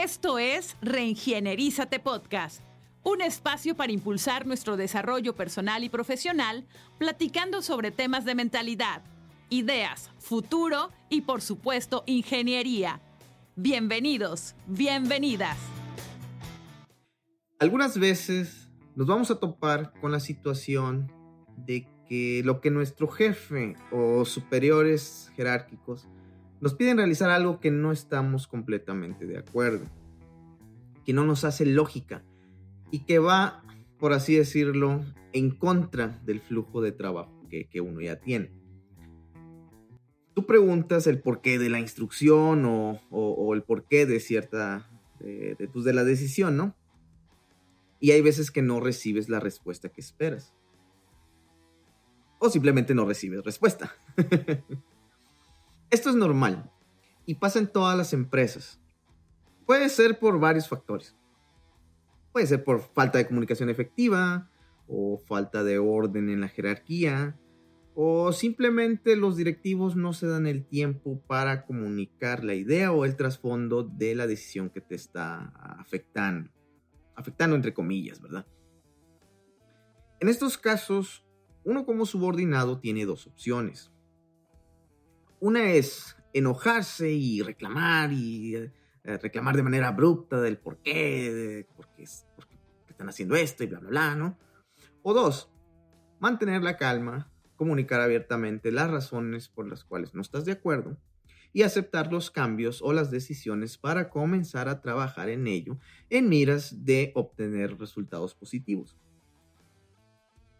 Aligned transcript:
Esto 0.00 0.38
es 0.38 0.76
Reingienerízate 0.80 1.98
Podcast, 1.98 2.62
un 3.02 3.20
espacio 3.20 3.74
para 3.74 3.90
impulsar 3.90 4.46
nuestro 4.46 4.76
desarrollo 4.76 5.34
personal 5.34 5.82
y 5.82 5.88
profesional, 5.88 6.64
platicando 6.98 7.62
sobre 7.62 7.90
temas 7.90 8.24
de 8.24 8.36
mentalidad, 8.36 9.02
ideas, 9.50 10.12
futuro 10.20 10.92
y 11.08 11.22
por 11.22 11.42
supuesto 11.42 12.04
ingeniería. 12.06 13.00
Bienvenidos, 13.56 14.54
bienvenidas. 14.68 15.58
Algunas 17.58 17.98
veces 17.98 18.70
nos 18.94 19.08
vamos 19.08 19.32
a 19.32 19.40
topar 19.40 19.92
con 20.00 20.12
la 20.12 20.20
situación 20.20 21.10
de 21.56 21.88
que 22.08 22.42
lo 22.44 22.60
que 22.60 22.70
nuestro 22.70 23.08
jefe 23.08 23.74
o 23.90 24.24
superiores 24.24 25.32
jerárquicos 25.34 26.06
nos 26.60 26.74
piden 26.74 26.96
realizar 26.96 27.30
algo 27.30 27.60
que 27.60 27.70
no 27.70 27.92
estamos 27.92 28.46
completamente 28.46 29.26
de 29.26 29.38
acuerdo, 29.38 29.86
que 31.04 31.12
no 31.12 31.24
nos 31.24 31.44
hace 31.44 31.64
lógica 31.66 32.24
y 32.90 33.00
que 33.00 33.18
va, 33.18 33.62
por 33.98 34.12
así 34.12 34.34
decirlo, 34.36 35.04
en 35.32 35.50
contra 35.50 36.20
del 36.24 36.40
flujo 36.40 36.80
de 36.80 36.92
trabajo 36.92 37.46
que, 37.48 37.80
uno 37.80 38.00
ya 38.00 38.16
tiene. 38.20 38.50
Tú 40.34 40.46
preguntas 40.46 41.06
el 41.06 41.20
porqué 41.20 41.58
de 41.58 41.68
la 41.68 41.80
instrucción 41.80 42.64
o, 42.64 43.54
el 43.54 43.62
porqué 43.62 44.06
de 44.06 44.20
cierta, 44.20 44.88
de, 45.18 45.56
de, 45.58 45.68
de 45.72 45.92
la 45.92 46.04
decisión, 46.04 46.56
¿no? 46.56 46.76
Y 48.00 48.12
hay 48.12 48.22
veces 48.22 48.50
que 48.50 48.62
no 48.62 48.78
recibes 48.78 49.28
la 49.28 49.40
respuesta 49.40 49.88
que 49.88 50.00
esperas. 50.00 50.54
O 52.38 52.48
simplemente 52.50 52.94
no 52.94 53.04
recibes 53.04 53.44
respuesta. 53.44 53.92
Esto 55.90 56.10
es 56.10 56.16
normal 56.16 56.70
y 57.24 57.36
pasa 57.36 57.58
en 57.58 57.66
todas 57.66 57.96
las 57.96 58.12
empresas. 58.12 58.80
Puede 59.66 59.88
ser 59.88 60.18
por 60.18 60.38
varios 60.38 60.68
factores. 60.68 61.16
Puede 62.32 62.46
ser 62.46 62.64
por 62.64 62.80
falta 62.80 63.18
de 63.18 63.26
comunicación 63.26 63.70
efectiva 63.70 64.50
o 64.86 65.18
falta 65.18 65.64
de 65.64 65.78
orden 65.78 66.28
en 66.28 66.40
la 66.40 66.48
jerarquía 66.48 67.36
o 68.00 68.32
simplemente 68.32 69.16
los 69.16 69.36
directivos 69.36 69.96
no 69.96 70.12
se 70.12 70.28
dan 70.28 70.46
el 70.46 70.64
tiempo 70.64 71.20
para 71.26 71.66
comunicar 71.66 72.44
la 72.44 72.54
idea 72.54 72.92
o 72.92 73.04
el 73.04 73.16
trasfondo 73.16 73.82
de 73.82 74.14
la 74.14 74.28
decisión 74.28 74.70
que 74.70 74.80
te 74.80 74.94
está 74.94 75.52
afectando. 75.80 76.48
Afectando 77.16 77.56
entre 77.56 77.74
comillas, 77.74 78.20
¿verdad? 78.20 78.46
En 80.20 80.28
estos 80.28 80.58
casos, 80.58 81.26
uno 81.64 81.84
como 81.84 82.06
subordinado 82.06 82.78
tiene 82.78 83.04
dos 83.04 83.26
opciones. 83.26 83.90
Una 85.40 85.72
es 85.72 86.16
enojarse 86.32 87.10
y 87.10 87.42
reclamar 87.42 88.12
y 88.12 88.56
eh, 88.56 88.70
reclamar 89.04 89.56
de 89.56 89.62
manera 89.62 89.88
abrupta 89.88 90.40
del 90.40 90.58
por 90.58 90.78
qué, 90.78 91.66
por 91.76 91.88
qué, 91.94 92.02
están 92.02 93.08
haciendo 93.08 93.36
esto 93.36 93.62
y 93.62 93.66
bla, 93.66 93.78
bla, 93.78 93.90
bla, 93.90 94.14
¿no? 94.14 94.38
O 95.02 95.14
dos, 95.14 95.50
mantener 96.18 96.62
la 96.62 96.76
calma, 96.76 97.30
comunicar 97.56 98.00
abiertamente 98.00 98.72
las 98.72 98.90
razones 98.90 99.48
por 99.48 99.68
las 99.68 99.84
cuales 99.84 100.14
no 100.14 100.20
estás 100.20 100.44
de 100.44 100.52
acuerdo 100.52 100.96
y 101.52 101.62
aceptar 101.62 102.12
los 102.12 102.30
cambios 102.30 102.82
o 102.82 102.92
las 102.92 103.10
decisiones 103.10 103.78
para 103.78 104.10
comenzar 104.10 104.68
a 104.68 104.80
trabajar 104.80 105.28
en 105.28 105.46
ello 105.46 105.78
en 106.10 106.28
miras 106.28 106.84
de 106.84 107.12
obtener 107.14 107.78
resultados 107.78 108.34
positivos. 108.34 108.96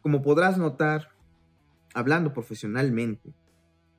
Como 0.00 0.22
podrás 0.22 0.56
notar, 0.56 1.10
hablando 1.92 2.32
profesionalmente, 2.32 3.34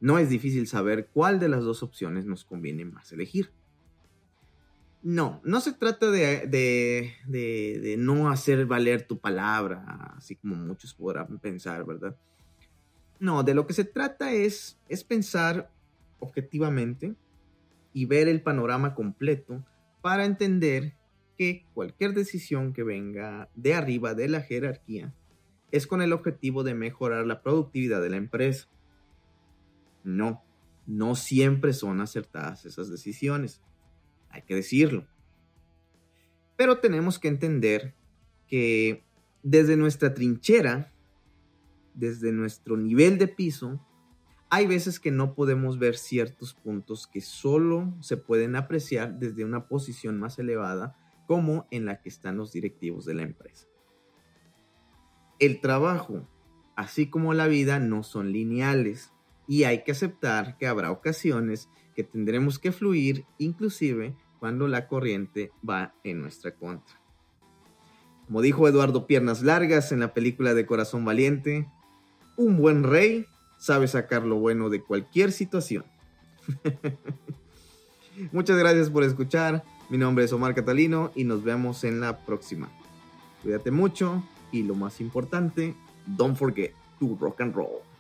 no 0.02 0.18
es 0.18 0.30
difícil 0.30 0.68
saber 0.68 1.08
cuál 1.14 1.40
de 1.40 1.48
las 1.48 1.64
dos 1.64 1.84
opciones 1.84 2.26
nos 2.26 2.44
conviene 2.44 2.84
más 2.84 3.12
elegir. 3.12 3.52
No, 5.04 5.42
no 5.44 5.62
se 5.62 5.74
trata 5.74 6.12
de, 6.12 7.16
no 7.98 8.30
hacer 8.30 8.66
valer 8.66 9.04
tu 9.04 9.20
palabra, 9.20 10.16
así 10.18 10.36
como 10.36 10.56
muchos 10.56 10.96
podrán 10.96 11.40
pensar, 11.40 11.86
¿verdad? 11.86 12.18
No, 13.20 13.44
de 13.44 13.54
lo 13.54 13.68
que 13.68 13.74
se 13.74 13.84
trata 13.84 14.34
es, 14.34 14.80
es 14.90 15.04
pensar 15.04 15.72
objetivamente 16.20 17.16
y 17.94 18.06
ver 18.06 18.28
el 18.28 18.42
panorama 18.42 18.96
completo 18.96 19.64
para 20.02 20.26
entender 20.26 20.96
que 21.38 21.68
cualquier 21.76 22.14
decisión 22.14 22.74
que 22.74 22.84
venga 22.84 23.50
de 23.56 23.76
arriba 23.76 24.16
de 24.16 24.30
la 24.30 24.42
jerarquía 24.42 25.14
es 25.72 25.86
con 25.86 26.02
el 26.02 26.12
objetivo 26.12 26.64
de 26.64 26.74
mejorar 26.74 27.28
la 27.28 27.44
productividad 27.44 28.02
de 28.02 28.10
la 28.10 28.18
empresa 28.18 28.68
no, 30.04 30.44
no 30.86 31.16
siempre 31.16 31.74
son 31.74 32.02
acertadas 32.02 32.66
esas 32.66 32.90
decisiones. 32.90 33.62
Hay 34.30 34.44
que 34.44 34.56
decirlo. 34.56 35.08
Pero 36.58 36.80
tenemos 36.80 37.20
que 37.20 37.28
entender 37.28 37.96
que 38.48 39.04
desde 39.44 39.78
nuestra 39.78 40.14
trinchera, 40.14 40.94
desde 41.94 42.32
nuestro 42.32 42.78
nivel 42.78 43.18
de 43.18 43.28
piso, 43.28 43.86
hay 44.50 44.68
veces 44.68 45.00
que 45.00 45.12
no 45.12 45.34
podemos 45.34 45.80
ver 45.80 45.96
ciertos 45.96 46.54
puntos 46.54 47.08
que 47.08 47.22
solo 47.22 47.94
se 48.02 48.18
pueden 48.18 48.56
apreciar 48.56 49.18
desde 49.18 49.46
una 49.46 49.68
posición 49.68 50.20
más 50.20 50.38
elevada 50.40 50.98
como 51.26 51.68
en 51.72 51.86
la 51.86 52.02
que 52.02 52.10
están 52.10 52.36
los 52.36 52.52
directivos 52.52 53.06
de 53.06 53.14
la 53.14 53.22
empresa. 53.22 53.68
El 55.40 55.62
trabajo, 55.62 56.28
así 56.76 57.10
como 57.10 57.34
la 57.34 57.48
vida, 57.48 57.80
no 57.80 58.04
son 58.04 58.34
lineales 58.34 59.14
y 59.52 59.66
hay 59.66 59.84
que 59.84 59.92
aceptar 59.92 60.58
que 60.58 60.66
habrá 60.66 60.92
ocasiones 60.92 61.68
que 61.94 62.06
tendremos 62.06 62.58
que 62.58 62.72
fluir 62.72 63.26
inclusive 63.38 64.16
cuando 64.40 64.66
la 64.70 64.88
corriente 64.88 65.52
va 65.70 65.94
en 66.06 66.22
nuestra 66.22 66.56
contra. 66.56 67.02
Como 68.28 68.42
dijo 68.42 68.66
Eduardo 68.70 69.08
Piernas 69.08 69.42
Largas 69.42 69.92
en 69.92 70.00
la 70.00 70.14
película 70.14 70.54
de 70.54 70.66
Corazón 70.66 71.04
Valiente, 71.04 71.68
un 72.38 72.60
buen 72.60 72.84
rey 72.84 73.26
sabe 73.60 73.90
sacar 73.90 74.24
lo 74.24 74.38
bueno 74.38 74.70
de 74.70 74.84
cualquier 74.84 75.34
situación. 75.34 75.84
Muchas 78.32 78.58
gracias 78.58 78.90
por 78.90 79.04
escuchar. 79.04 79.66
Mi 79.90 79.98
nombre 79.98 80.24
es 80.24 80.32
Omar 80.32 80.56
Catalino 80.56 81.12
y 81.14 81.26
nos 81.26 81.44
vemos 81.44 81.84
en 81.84 82.00
la 82.00 82.26
próxima. 82.26 82.70
Cuídate 83.44 83.70
mucho 83.70 84.24
y 84.50 84.64
lo 84.64 84.76
más 84.76 85.02
importante, 85.02 85.76
don't 86.08 86.38
forget 86.38 86.72
to 87.02 87.18
rock 87.20 87.42
and 87.42 87.54
roll. 87.54 87.91